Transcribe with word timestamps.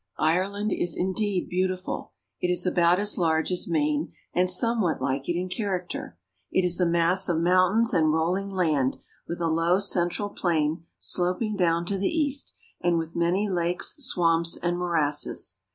Ireland 0.17 0.71
is 0.73 0.97
indeed 0.97 1.47
beautiful. 1.47 2.13
It 2.39 2.49
is 2.51 2.65
about 2.65 2.99
as 2.99 3.19
large 3.19 3.51
as 3.51 3.67
Maine, 3.67 4.11
and 4.33 4.49
somewhat 4.49 4.99
like 4.99 5.29
it 5.29 5.35
in 5.39 5.47
character. 5.47 6.17
It 6.51 6.65
is 6.65 6.79
a 6.81 6.87
mass 6.87 7.29
of 7.29 7.37
mountains 7.37 7.93
and 7.93 8.11
rolling 8.11 8.49
land, 8.49 8.97
with 9.27 9.39
a 9.39 9.47
low 9.47 9.77
central 9.77 10.31
plain 10.31 10.87
slop 10.97 11.43
ing 11.43 11.55
down 11.55 11.85
to 11.85 11.99
the 11.99 12.07
east, 12.09 12.55
and 12.81 12.97
with 12.97 13.15
many 13.15 13.47
lakes, 13.47 13.95
swamps, 13.99 14.57
and 14.57 14.79
morasses. 14.79 15.59